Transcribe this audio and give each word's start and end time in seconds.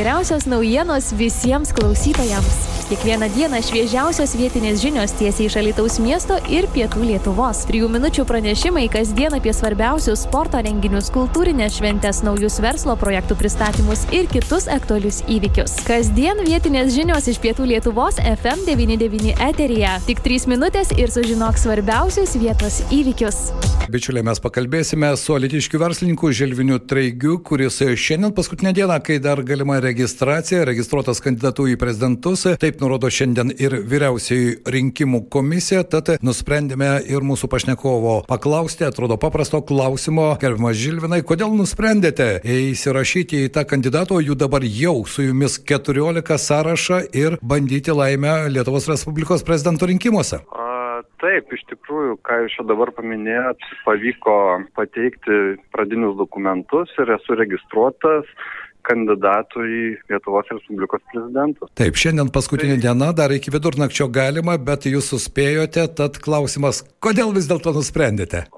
geriausios 0.00 0.46
naujienos 0.46 1.12
visiems 1.12 1.74
klausytojams. 1.74 2.69
Kiekvieną 2.90 3.28
dieną 3.30 3.60
šviežiausios 3.62 4.32
vietinės 4.34 4.80
žinios 4.82 5.12
tiesiai 5.14 5.44
iš 5.46 5.54
Alitaus 5.60 6.00
miesto 6.02 6.40
ir 6.50 6.66
pietų 6.74 7.04
Lietuvos. 7.06 7.60
Trijų 7.68 7.86
minučių 7.86 8.24
pranešimai 8.26 8.88
kasdien 8.90 9.36
apie 9.36 9.52
svarbiausius 9.54 10.24
sporto 10.26 10.58
renginius, 10.58 11.12
kultūrinės 11.14 11.76
šventės, 11.78 12.24
naujus 12.26 12.58
verslo 12.58 12.96
projektų 12.98 13.38
pristatymus 13.38 14.02
ir 14.10 14.26
kitus 14.34 14.66
aktualius 14.66 15.22
įvykius. 15.30 15.78
Kasdien 15.86 16.42
vietinės 16.42 16.90
žinios 16.96 17.30
iš 17.30 17.38
pietų 17.38 17.70
Lietuvos 17.70 18.18
FM99 18.18 19.38
eteryje. 19.38 19.94
Tik 20.10 20.26
3 20.26 20.50
minutės 20.50 20.90
ir 20.98 21.14
sužinok 21.14 21.62
svarbiausius 21.62 22.34
vietos 22.42 22.82
įvykius. 22.90 23.52
Bičiuliai, 23.90 24.22
mes 24.22 24.38
pakalbėsime 24.38 25.08
su 25.18 25.34
alitiškių 25.34 25.78
verslininku 25.82 26.28
Želviniu 26.34 26.76
Traigiu, 26.90 27.38
kuris 27.42 27.80
šiandien 27.98 28.30
paskutinę 28.36 28.70
dieną, 28.76 28.98
kai 29.02 29.16
dar 29.22 29.42
galima 29.42 29.80
registracija, 29.82 30.62
registruotas 30.68 31.18
kandidatų 31.24 31.72
į 31.72 31.78
prezidentus, 31.80 32.44
taip 32.62 32.78
nurodo 32.80 33.10
šiandien 33.12 33.52
ir 33.60 33.76
vyriausiai 33.86 34.56
rinkimų 34.74 35.22
komisija, 35.32 35.82
tad 35.84 36.12
nusprendėme 36.24 36.88
ir 37.08 37.24
mūsų 37.26 37.50
pašnekovo 37.52 38.14
paklausti, 38.30 38.86
atrodo 38.88 39.18
paprasto 39.20 39.62
klausimo, 39.66 40.30
gerbiamas 40.40 40.78
Žilvinai, 40.80 41.20
kodėl 41.26 41.54
nusprendėte 41.56 42.30
įsirašyti 42.44 43.44
į 43.46 43.52
tą 43.56 43.66
kandidato, 43.68 44.20
jų 44.20 44.38
dabar 44.40 44.64
jau 44.64 45.00
su 45.06 45.28
jumis 45.28 45.60
14 45.68 46.40
sąrašą 46.46 47.02
ir 47.12 47.38
bandyti 47.42 47.94
laimę 47.94 48.48
Lietuvos 48.52 48.88
Respublikos 48.90 49.46
prezidento 49.46 49.88
rinkimuose? 49.90 50.42
Taip, 51.20 51.50
iš 51.52 51.62
tikrųjų, 51.68 52.16
ką 52.24 52.38
jūs 52.44 52.54
čia 52.56 52.64
dabar 52.68 52.92
paminėjot, 52.96 53.64
pavyko 53.84 54.36
pateikti 54.76 55.58
pradinius 55.74 56.16
dokumentus 56.16 56.92
ir 57.00 57.12
esu 57.16 57.36
registruotas 57.36 58.28
kandidatų 58.90 59.66
į 59.66 59.82
Lietuvos 60.12 60.50
Respublikos 60.52 61.04
prezidentus. 61.12 61.70
Taip, 61.78 61.98
šiandien 62.00 62.32
paskutinė 62.34 62.76
tai... 62.76 62.84
diena, 62.88 63.12
dar 63.16 63.32
iki 63.34 63.54
vidurnakčio 63.54 64.10
galima, 64.12 64.58
bet 64.58 64.90
jūs 64.90 65.12
suspėjote, 65.14 65.86
tad 65.96 66.20
klausimas, 66.22 66.84
kodėl 67.04 67.34
vis 67.36 67.48
dėlto 67.50 67.74
nusprendėte? 67.76 68.48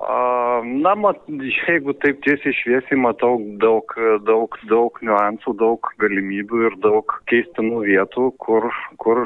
Na, 0.63 0.93
mat, 0.99 1.19
jeigu 1.67 1.95
taip 2.03 2.21
tiesiai 2.23 2.55
šviesiai 2.55 2.99
matau 3.01 3.35
daug, 3.63 3.95
daug, 4.27 4.57
daug 4.71 4.99
niuansų, 5.03 5.55
daug 5.59 5.91
galimybių 6.03 6.63
ir 6.69 6.77
daug 6.85 7.17
keistinų 7.31 7.83
vietų, 7.89 8.29
kur, 8.43 8.69
kur 9.03 9.25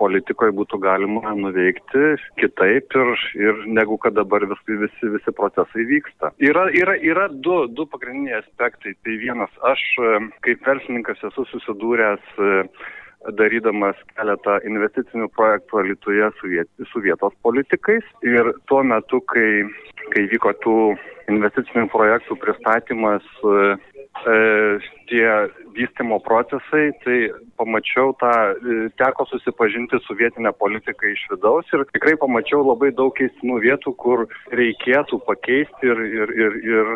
politikoje 0.00 0.54
būtų 0.56 0.80
galima 0.82 1.34
nuveikti 1.36 2.14
kitaip 2.40 2.96
ir, 3.00 3.12
ir 3.38 3.60
negu 3.80 3.98
kad 4.00 4.16
dabar 4.18 4.46
visi, 4.50 4.78
visi, 4.84 5.12
visi 5.16 5.34
procesai 5.36 5.86
vyksta. 5.90 6.32
Yra, 6.42 6.68
yra, 6.76 6.96
yra 7.12 7.28
du, 7.30 7.62
du 7.68 7.86
pagrindiniai 7.90 8.40
aspektai. 8.40 8.96
Tai 9.04 9.18
vienas, 9.20 9.52
aš 9.72 9.84
kaip 10.46 10.64
verslininkas 10.66 11.22
esu 11.30 11.46
susidūręs 11.52 12.40
darydamas 13.36 13.98
keletą 14.16 14.56
investicinių 14.64 15.28
projektų 15.36 15.84
Lietuvoje 15.90 16.30
su, 16.38 16.50
viet, 16.54 16.70
su 16.92 17.02
vietos 17.04 17.34
politikais. 17.44 18.06
Ir 18.24 18.52
tuo 18.70 18.82
metu, 18.86 19.20
kai, 19.32 19.66
kai 20.14 20.24
vyko 20.32 20.54
tų 20.64 20.76
investicinių 21.30 21.88
projektų 21.92 22.38
pristatymas, 22.40 23.26
e, 23.44 23.76
tie 24.24 24.38
vystimo 26.10 26.20
procesai, 26.20 26.92
tai 27.04 27.30
pamačiau 27.56 28.14
tą, 28.18 28.30
e, 28.30 28.90
teko 28.98 29.26
susipažinti 29.26 29.98
su 30.02 30.14
vietinė 30.14 30.52
politika 30.58 31.06
iš 31.06 31.26
vidaus 31.30 31.66
ir 31.72 31.84
tikrai 31.92 32.16
pamačiau 32.16 32.64
labai 32.64 32.90
daug 32.92 33.14
keistinų 33.14 33.60
vietų, 33.62 33.94
kur 33.96 34.26
reikėtų 34.52 35.20
pakeisti 35.26 35.86
ir, 35.86 35.98
ir, 36.00 36.28
ir, 36.42 36.52
ir 36.64 36.86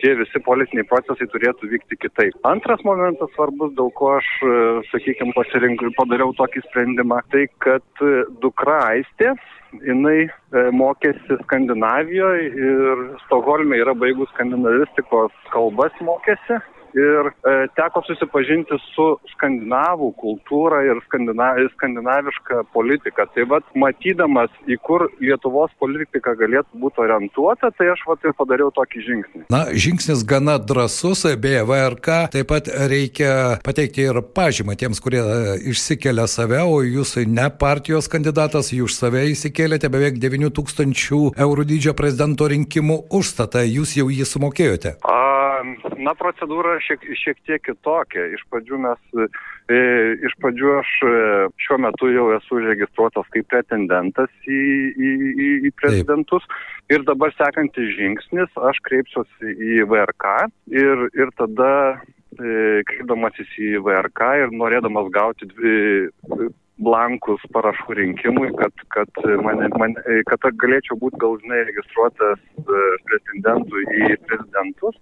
tie 0.00 0.14
visi 0.14 0.40
politiniai 0.44 0.86
procesai 0.88 1.26
turėtų 1.28 1.68
vykti 1.72 1.96
kitaip. 2.00 2.34
Antras 2.44 2.82
momentas 2.84 3.30
svarbus, 3.34 3.74
dėl 3.76 3.90
ko 3.92 4.16
aš, 4.18 4.28
e, 4.42 4.82
sakykime, 4.92 5.32
pasirinkau 5.36 5.90
ir 5.90 5.96
padariau 5.96 6.32
tokį 6.32 6.64
sprendimą, 6.68 7.22
tai 7.30 7.48
kad 7.58 7.84
e, 8.00 8.24
dukra 8.40 8.80
Aistė 8.92 9.34
jinai 9.72 10.28
mokėsi 10.76 11.38
Skandinavijoje 11.46 12.48
ir 12.52 12.98
Stokholme 13.24 13.78
yra 13.80 13.94
baigus 13.96 14.28
skandinavistikos 14.34 15.32
kalbas 15.48 15.96
mokėsi 16.04 16.58
ir 16.94 17.30
e, 17.30 17.54
teko 17.76 18.02
susipažinti 18.06 18.76
su 18.92 19.06
skandinavų 19.34 20.12
kultūra 20.20 20.82
ir 20.86 21.00
skandina, 21.06 21.52
skandinaviška 21.76 22.62
politika. 22.74 23.26
Tai 23.34 23.46
vad, 23.50 23.66
matydamas, 23.78 24.52
į 24.70 24.78
kur 24.84 25.06
Lietuvos 25.22 25.72
politika 25.80 26.34
galėtų 26.38 26.80
būti 26.82 27.02
orientuota, 27.04 27.72
tai 27.76 27.90
aš 27.92 28.04
vat 28.08 28.26
ir 28.26 28.36
padariau 28.38 28.72
tokį 28.74 29.04
žingsnį. 29.06 29.44
Na, 29.52 29.64
žingsnis 29.72 30.24
gana 30.28 30.58
drasus, 30.58 31.24
beje, 31.40 31.64
VRK 31.68 32.18
taip 32.32 32.50
pat 32.52 32.68
reikia 32.90 33.58
pateikti 33.64 34.06
ir 34.08 34.20
pažymą 34.34 34.76
tiems, 34.78 35.00
kurie 35.02 35.22
e, 35.22 35.56
išsikelia 35.72 36.28
save, 36.30 36.62
o 36.64 36.80
jūs 36.84 37.16
ne 37.28 37.48
partijos 37.58 38.10
kandidatas, 38.12 38.72
jūs 38.74 38.98
save 39.00 39.24
įsikėlėte 39.32 39.90
beveik 39.92 40.20
9 40.22 40.52
tūkstančių 40.56 41.22
eurų 41.40 41.68
dydžio 41.72 41.96
prezidento 41.98 42.48
rinkimų 42.50 43.02
užstatą, 43.12 43.64
jūs 43.66 43.96
jau 43.98 44.08
jį 44.12 44.26
sumokėjote. 44.28 44.96
A, 45.06 45.31
na, 45.98 46.14
procedūra 46.18 46.76
šiek, 46.84 47.04
šiek 47.18 47.40
tiek 47.46 47.62
kitokia. 47.64 48.28
Iš 48.36 48.44
pradžių 48.52 48.80
mes, 48.84 49.00
e, 49.72 49.80
iš 50.28 50.36
pradžių 50.42 50.72
aš 50.78 50.92
e, 51.08 51.12
šiuo 51.64 51.78
metu 51.84 52.10
jau 52.12 52.28
esu 52.36 52.62
registruotas 52.64 53.28
kaip 53.34 53.48
pretendentas 53.52 54.30
į, 54.46 54.62
į, 54.92 55.12
į, 55.32 55.50
į 55.68 55.74
prezidentus. 55.80 56.46
Taip. 56.48 56.96
Ir 56.96 57.06
dabar 57.08 57.34
sekantis 57.38 57.94
žingsnis, 57.96 58.50
aš 58.70 58.80
kreipsiuosi 58.88 59.54
į 59.56 59.86
VRK 59.90 60.32
ir, 60.74 61.06
ir 61.16 61.32
tada 61.40 61.72
e, 61.92 62.82
kreipdamasis 62.88 63.54
į 63.58 63.76
VRK 63.86 64.34
ir 64.44 64.58
norėdamas 64.58 65.08
gauti 65.14 65.48
dvi 65.54 66.50
blankus 66.80 67.42
parašų 67.52 67.96
rinkimui, 67.98 68.48
kad, 68.58 68.72
kad, 68.94 69.10
mane, 69.44 69.68
man, 69.78 69.94
kad 70.28 70.46
galėčiau 70.60 70.96
būti 71.00 71.20
galutinai 71.20 71.62
registruotas 71.68 72.40
e, 72.40 72.82
pretendentų 73.08 73.82
į 73.82 74.16
prezidentus, 74.26 74.98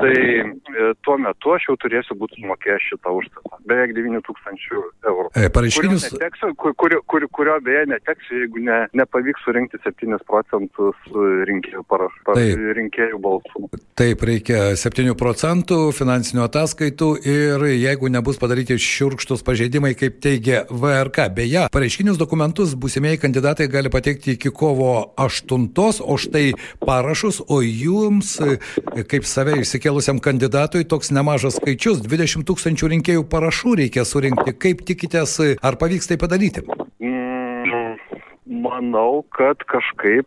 tai 0.00 0.12
e, 0.12 0.90
tuo 1.06 1.16
metu 1.22 1.54
aš 1.56 1.70
jau 1.70 1.76
turėsiu 1.82 2.18
būti 2.20 2.40
sumokėjęs 2.42 2.88
šitą 2.90 3.14
užstatą. 3.20 3.60
Beveik 3.68 3.94
9 3.96 4.22
tūkstančių 4.28 4.82
eurų. 5.10 5.28
E, 5.32 5.48
pareiškinius. 5.56 6.06
Kurio, 6.06 6.20
neteksiu, 6.20 6.52
kur, 6.60 6.96
kur, 7.10 7.26
kurio 7.38 7.56
beje 7.64 7.86
neteksiu, 7.94 8.42
jeigu 8.44 8.62
ne, 8.68 8.78
nepavyks 9.00 9.46
surinkti 9.46 9.80
7 9.86 10.20
procentus 10.28 11.10
rinkėjų, 11.50 11.82
paraš, 11.90 12.14
Taip. 12.28 12.62
rinkėjų 12.78 13.20
balsų. 13.24 13.64
Taip, 13.98 14.22
reikia 14.28 14.60
7 14.78 15.16
procentų 15.18 15.80
finansinių 15.96 16.44
ataskaitų 16.46 17.10
ir 17.24 17.66
jeigu 17.72 18.12
nebus 18.12 18.38
padaryti 18.40 18.76
šiurkštus 18.80 19.44
pažeidimai, 19.46 19.94
kaip 19.98 20.20
teigia 20.22 20.64
VRK, 20.70 21.05
tvarka. 21.06 21.28
Beje, 21.34 21.66
pareiškinius 21.72 22.18
dokumentus 22.18 22.74
būsimieji 22.74 23.20
kandidatai 23.20 23.68
gali 23.70 23.90
pateikti 23.90 24.34
iki 24.34 24.50
kovo 24.50 25.12
8, 25.16 25.68
o 26.02 26.16
štai 26.16 26.52
parašus, 26.80 27.42
o 27.48 27.60
jums, 27.62 28.38
kaip 29.10 29.24
save 29.24 29.60
išsikėlusiam 29.62 30.18
kandidatui, 30.20 30.84
toks 30.84 31.10
nemažas 31.10 31.58
skaičius- 31.60 32.02
20 32.06 32.44
tūkstančių 32.46 32.90
rinkėjų 32.94 33.24
parašų 33.24 33.76
reikia 33.82 34.04
surinkti. 34.04 34.58
Kaip 34.58 34.82
tikitės, 34.82 35.56
ar 35.62 35.76
pavyks 35.76 36.08
tai 36.08 36.16
padaryti? 36.16 36.62
Mm, 37.00 37.98
manau, 38.46 39.24
kad 39.30 39.58
kažkaip 39.58 40.26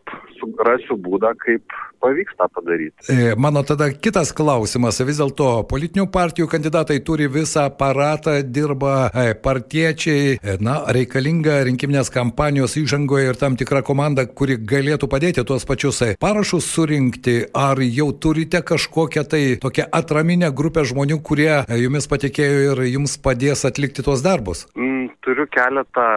rasiu 0.65 0.97
būdą, 0.99 1.33
kaip 1.39 1.75
pavyks 1.99 2.37
tą 2.39 2.47
padaryti. 2.53 3.11
E, 3.11 3.35
mano 3.35 3.63
tada 3.63 3.89
kitas 3.91 4.31
klausimas. 4.35 4.99
Vis 5.05 5.19
dėlto 5.19 5.49
politinių 5.69 6.07
partijų 6.11 6.47
kandidatai 6.51 6.99
turi 7.05 7.27
visą 7.31 7.67
aparatą, 7.69 8.39
dirba 8.43 9.09
e, 9.09 9.33
partiečiai, 9.35 10.37
e, 10.37 10.57
na, 10.63 10.79
reikalinga 10.95 11.59
rinkiminės 11.67 12.11
kampanijos 12.13 12.77
įžangoje 12.79 13.33
ir 13.33 13.39
tam 13.39 13.57
tikra 13.59 13.83
komanda, 13.85 14.25
kuri 14.25 14.57
galėtų 14.57 15.09
padėti 15.11 15.45
tuos 15.47 15.67
pačius 15.69 16.01
parašus 16.19 16.67
surinkti. 16.73 17.37
Ar 17.53 17.81
jau 17.83 18.09
turite 18.13 18.63
kažkokią 18.65 19.25
tai 19.29 19.43
tokią 19.61 19.89
atraminę 19.95 20.51
grupę 20.55 20.85
žmonių, 20.87 21.19
kurie 21.25 21.63
jumis 21.79 22.07
patikėjo 22.09 22.73
ir 22.73 22.85
jums 22.93 23.17
padės 23.21 23.65
atlikti 23.67 24.05
tuos 24.05 24.23
darbus? 24.25 24.65
Mm, 24.77 25.09
turiu 25.25 25.38
keletą 25.55 26.09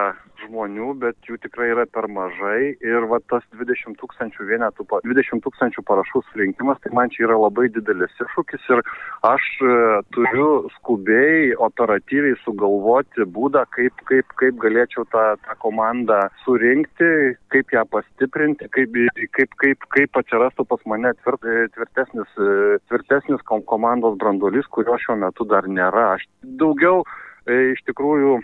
žmonių, 0.43 0.93
bet 1.03 1.29
jų 1.29 1.39
tikrai 1.43 1.71
yra 1.73 1.85
per 1.91 2.09
mažai 2.11 2.75
ir 2.83 3.07
va 3.11 3.19
tas 3.31 3.45
20 3.55 3.97
tūkstančių 4.01 4.47
vienetų, 4.49 4.87
20 5.07 5.43
tūkstančių 5.45 5.85
parašų 5.89 6.23
surinkimas, 6.31 6.81
tai 6.83 6.93
man 6.97 7.13
čia 7.15 7.27
yra 7.29 7.39
labai 7.41 7.69
didelis 7.75 8.13
iššūkis 8.25 8.69
ir 8.75 8.83
aš 9.29 9.49
e, 9.63 9.75
turiu 10.17 10.49
skubiai, 10.77 11.53
operatyviai 11.69 12.39
sugalvoti 12.43 13.27
būdą, 13.37 13.65
kaip, 13.77 14.05
kaip, 14.11 14.37
kaip 14.41 14.59
galėčiau 14.63 15.07
tą, 15.15 15.27
tą 15.47 15.59
komandą 15.65 16.21
surinkti, 16.45 17.13
kaip 17.55 17.77
ją 17.77 17.85
pastiprinti, 17.93 18.71
kaip, 18.75 18.97
kaip, 19.39 19.59
kaip, 19.63 19.89
kaip 19.97 20.23
atsirastų 20.23 20.67
pas 20.71 20.87
mane 20.91 21.15
tvirt, 21.23 21.47
tvirtesnis, 21.77 22.41
tvirtesnis 22.91 23.45
komandos 23.49 24.19
branduolys, 24.21 24.69
kurio 24.73 24.99
šiuo 25.01 25.19
metu 25.23 25.47
dar 25.49 25.69
nėra. 25.69 26.13
Aš 26.17 26.27
daugiau 26.59 27.03
e, 27.47 27.75
iš 27.77 27.85
tikrųjų 27.89 28.41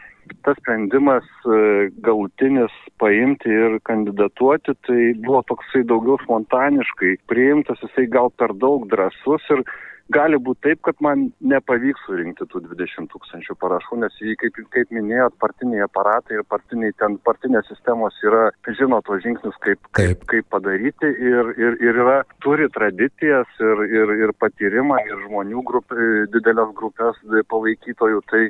tas 0.46 0.58
sprendimas 0.60 1.26
e, 1.44 1.88
galutinis 2.04 2.74
paimti 3.00 3.50
ir 3.50 3.78
kandidatuoti, 3.88 4.76
tai 4.86 5.02
buvo 5.24 5.42
toksai 5.50 5.84
daugiau 5.88 6.18
spontaniškai 6.24 7.14
priimtas, 7.30 7.82
jisai 7.84 8.08
gal 8.12 8.32
per 8.34 8.54
daug 8.56 8.88
drasus 8.90 9.44
ir 9.54 9.64
gali 10.12 10.38
būti 10.40 10.64
taip, 10.68 10.80
kad 10.86 11.00
man 11.04 11.26
nepavyks 11.52 12.06
surinkti 12.06 12.46
tų 12.48 12.62
20 12.64 13.10
tūkstančių 13.12 13.56
parašų, 13.60 13.98
nes 14.02 14.16
jį, 14.22 14.36
kaip, 14.40 14.60
kaip 14.74 14.94
minėjot, 14.94 15.36
partiniai 15.42 15.84
aparatai 15.84 16.38
ir 16.38 16.46
partiniai, 16.48 16.94
ten 17.00 17.18
partinės 17.26 17.68
sistemos 17.68 18.16
yra, 18.24 18.48
žino 18.78 19.00
tos 19.06 19.22
žingsnius, 19.24 19.58
kaip, 19.64 19.90
kaip, 19.98 20.24
kaip 20.30 20.48
padaryti 20.54 21.12
ir, 21.12 21.52
ir, 21.60 21.76
ir 21.84 22.00
yra, 22.04 22.22
turi 22.44 22.70
tradicijas 22.72 23.60
ir, 23.60 23.84
ir, 24.00 24.14
ir 24.24 24.34
patyrimą 24.40 25.02
ir 25.04 25.26
žmonių 25.26 25.64
grupė, 25.68 26.08
didelės 26.32 26.74
grupės 26.78 27.20
palaikytojų. 27.52 28.24
Tai, 28.32 28.42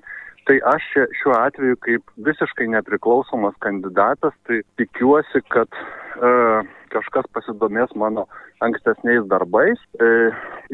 Tai 0.47 0.57
aš 0.73 0.85
šiuo 1.21 1.35
atveju 1.37 1.77
kaip 1.85 2.13
visiškai 2.27 2.69
nepriklausomas 2.73 3.57
kandidatas, 3.65 4.37
tai 4.49 4.63
tikiuosi, 4.81 5.43
kad 5.53 5.69
e, 5.77 6.31
kažkas 6.95 7.29
pasidomės 7.37 7.93
mano 8.01 8.27
ankstesniais 8.65 9.27
darbais. 9.31 9.81
E, 10.01 10.11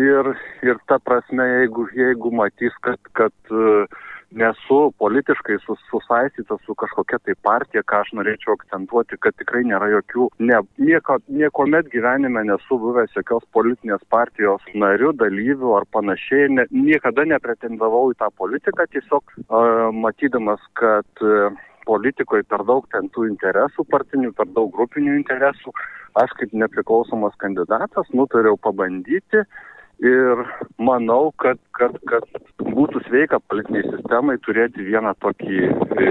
ir, 0.01 0.31
ir 0.67 0.81
ta 0.91 1.01
prasme, 1.03 1.47
jeigu, 1.59 1.89
jeigu 1.97 2.33
matys, 2.35 2.77
kad, 2.87 3.01
kad 3.19 3.35
e, 3.51 3.87
nesu 4.35 4.79
politiškai 4.99 5.59
sus, 5.65 5.81
susaistytas 5.91 6.61
su 6.67 6.75
kažkokia 6.75 7.21
tai 7.25 7.35
partija, 7.47 7.83
ką 7.87 8.03
aš 8.05 8.13
norėčiau 8.19 8.57
akcentuoti, 8.57 9.19
kad 9.23 9.37
tikrai 9.41 9.65
nėra 9.69 9.91
jokių, 9.95 10.29
ne, 10.49 10.61
nieko, 10.83 11.19
niekomet 11.41 11.91
gyvenime 11.95 12.45
nesu 12.49 12.79
buvęs 12.83 13.15
jokios 13.19 13.47
politinės 13.57 14.03
partijos 14.13 14.65
narių, 14.75 15.15
dalyvių 15.23 15.77
ar 15.81 15.89
panašiai, 15.95 16.51
ne, 16.59 16.67
niekada 16.73 17.27
nepretendavau 17.35 18.11
į 18.13 18.19
tą 18.23 18.31
politiką, 18.41 18.89
tiesiog 18.95 19.37
uh, 19.45 19.91
matydamas, 19.95 20.63
kad 20.81 21.25
uh, 21.25 21.55
politikoje 21.89 22.47
per 22.49 22.65
daug 22.69 22.87
ten 22.93 23.11
tų 23.15 23.29
interesų 23.33 23.85
partinių, 23.93 24.33
per 24.37 24.49
daug 24.57 24.73
grupinių 24.75 25.19
interesų. 25.21 25.75
Aš 26.21 26.33
kaip 26.39 26.53
nepriklausomas 26.55 27.35
kandidatas 27.43 28.11
nutariau 28.15 28.57
pabandyti 28.57 29.43
ir 30.03 30.45
manau, 30.79 31.33
kad, 31.43 31.61
kad, 31.79 31.97
kad 32.11 32.27
būtų 32.59 33.05
sveika 33.09 33.41
politiniai 33.51 33.87
sistemai 33.91 34.37
turėti 34.47 34.87
vieną 34.87 35.15
tokį, 35.23 35.61
e, 36.01 36.11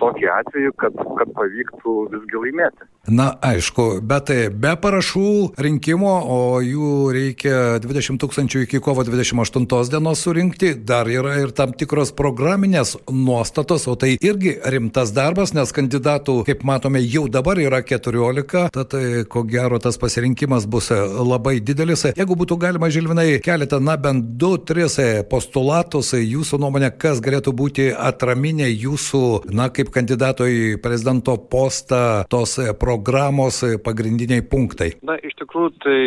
tokį 0.00 0.30
atvejį, 0.38 0.74
kad, 0.82 0.98
kad 1.20 1.34
pavyktų 1.38 1.96
visgi 2.14 2.44
laimėti. 2.46 2.88
Na, 3.06 3.34
aišku, 3.44 4.00
bet 4.00 4.30
tai 4.30 4.36
be 4.48 4.70
parašų 4.80 5.60
rinkimo, 5.60 6.12
o 6.24 6.38
jų 6.64 6.92
reikia 7.12 7.56
20 7.84 8.16
tūkstančių 8.22 8.62
iki 8.64 8.80
kovo 8.80 9.04
28 9.04 9.90
dienos 9.92 10.22
surinkti, 10.24 10.70
dar 10.72 11.10
yra 11.12 11.34
ir 11.42 11.52
tam 11.52 11.74
tikros 11.76 12.14
programinės 12.16 12.94
nuostatos, 13.12 13.84
o 13.92 13.96
tai 14.00 14.14
irgi 14.24 14.54
rimtas 14.72 15.12
darbas, 15.12 15.52
nes 15.52 15.72
kandidatų, 15.76 16.38
kaip 16.48 16.64
matome, 16.64 17.02
jau 17.04 17.26
dabar 17.28 17.60
yra 17.60 17.82
14, 17.84 18.70
tad 18.72 18.96
e, 18.96 19.26
ko 19.28 19.44
gero 19.44 19.80
tas 19.84 20.00
pasirinkimas 20.00 20.64
bus 20.64 20.88
labai 20.94 21.58
didelis. 21.60 22.06
Jeigu 22.16 22.38
būtų 22.40 22.56
galima, 22.64 22.88
Žilvinai, 22.88 23.36
keletą, 23.44 23.82
na 23.84 23.98
bent 24.00 24.32
2-3 24.40 24.88
e, 25.04 25.08
postulatus, 25.28 26.14
jūsų 26.16 26.62
nuomonė, 26.64 26.94
kas 26.96 27.20
galėtų 27.24 27.52
būti 27.52 27.90
atraminė 27.92 28.72
jūsų, 28.72 29.52
na, 29.52 29.68
kaip 29.68 29.92
kandidato 29.92 30.48
į 30.48 30.80
prezidento 30.80 31.36
postą 31.52 32.24
tos 32.32 32.56
programos 32.56 32.93
programos 32.94 33.58
pagrindiniai 33.82 34.44
punktai? 34.46 34.92
Na, 35.02 35.16
iš 35.18 35.34
tikrųjų, 35.40 35.70
tai 35.82 35.98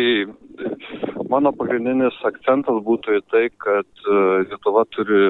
mano 1.28 1.52
pagrindinis 1.52 2.16
akcentas 2.24 2.80
būtų 2.86 3.18
į 3.18 3.24
tai, 3.32 3.44
kad 3.60 4.08
e, 4.08 4.22
Lietuva 4.48 4.86
turi 4.94 5.28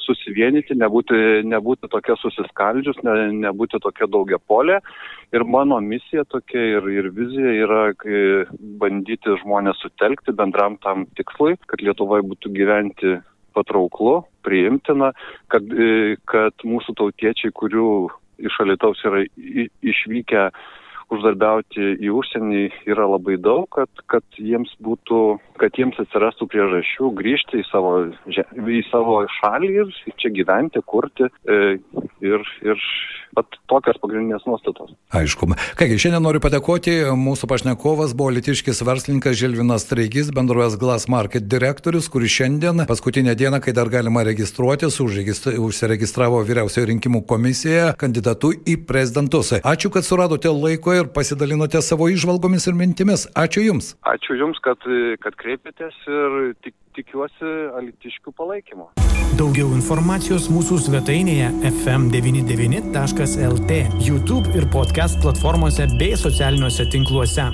susivienyti, 0.00 0.74
nebūti, 0.78 1.18
nebūti 1.50 1.90
tokia 1.92 2.16
susiskaldžius, 2.20 3.02
ne, 3.06 3.16
nebūti 3.42 3.80
tokia 3.82 4.08
daugiapolė. 4.10 4.78
Ir 5.34 5.44
mano 5.44 5.78
misija 5.84 6.24
tokia 6.30 6.62
ir, 6.78 6.86
ir 6.94 7.10
vizija 7.14 7.52
yra 7.66 7.82
bandyti 8.80 9.36
žmonės 9.42 9.82
sutelkti 9.82 10.34
bendram 10.36 10.78
tam 10.86 11.04
tikslui, 11.18 11.58
kad 11.70 11.82
Lietuvoje 11.84 12.26
būtų 12.30 12.54
gyventi 12.56 13.18
patrauklu, 13.54 14.20
priimtina, 14.46 15.12
kad, 15.50 15.66
e, 15.74 16.16
kad 16.30 16.66
mūsų 16.66 16.96
tautiečiai, 17.02 17.52
kurių 17.54 17.92
iš 18.40 18.60
Alitaus 18.62 19.02
yra 19.04 19.24
išvykę 19.36 20.48
uždarbiauti 21.10 21.94
į 22.00 22.12
užsienį 22.14 22.64
yra 22.90 23.06
labai 23.10 23.36
daug, 23.42 23.66
kad, 23.74 23.90
kad, 24.10 24.24
jiems 24.38 24.72
būtų, 24.84 25.20
kad 25.60 25.78
jiems 25.78 25.98
atsirastų 26.02 26.48
priežasčių 26.52 27.10
grįžti 27.18 27.62
į 27.62 27.66
savo, 27.70 27.94
į 28.30 28.82
savo 28.90 29.22
šalį 29.40 29.72
ir 29.82 29.94
čia 30.20 30.32
gyventi, 30.34 30.82
kurti 30.86 31.26
e, 31.26 31.78
ir, 32.24 32.46
ir 32.64 32.86
Pat 33.36 33.46
tokios 33.70 33.98
pagrindinės 34.02 34.42
nuostatos. 34.48 34.90
Aišku. 35.14 35.46
Kągi, 35.78 35.98
šiandien 36.02 36.24
noriu 36.24 36.40
padėkoti. 36.42 36.96
Mūsų 37.14 37.46
pašnekovas 37.50 38.14
buvo 38.18 38.32
litiškis 38.34 38.82
verslininkas 38.86 39.38
Žilvinas 39.38 39.86
Treigis, 39.86 40.32
bendrovės 40.34 40.74
Glass 40.80 41.06
Market 41.10 41.46
direktorius, 41.50 42.08
kuris 42.10 42.34
šiandien, 42.34 42.82
paskutinę 42.90 43.36
dieną, 43.38 43.62
kai 43.62 43.74
dar 43.76 43.90
galima 43.92 44.24
registruotis, 44.26 44.98
užsiregistravo 45.00 46.42
vyriausiojo 46.48 46.90
rinkimų 46.90 47.22
komisijoje 47.30 47.94
kandidatu 48.00 48.52
į 48.66 48.80
prezidentus. 48.88 49.54
Ačiū, 49.62 49.92
kad 49.94 50.06
suradote 50.06 50.50
laiko 50.50 50.96
ir 50.98 51.12
pasidalinote 51.14 51.82
savo 51.86 52.10
išvalgomis 52.10 52.66
ir 52.66 52.78
mintimis. 52.78 53.28
Ačiū 53.38 53.62
Jums. 53.68 53.94
Ačiū 54.10 54.38
Jums, 54.42 54.58
kad, 54.64 54.82
kad 55.22 55.38
kreipėtės 55.38 55.96
ir 56.10 56.38
tik, 56.64 56.74
tikiuosi 56.96 57.50
alitiškių 57.80 58.30
palaikymo. 58.36 58.86
Daugiau 59.38 59.68
informacijos 59.72 60.50
mūsų 60.52 60.76
svetainėje 60.84 61.48
fm99.lt, 61.70 63.78
YouTube 64.04 64.52
ir 64.58 64.64
podcast 64.74 65.20
platformose 65.22 65.86
bei 66.00 66.16
socialiniuose 66.18 66.84
tinkluose. 66.92 67.44